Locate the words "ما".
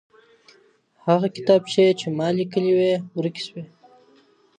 2.17-2.27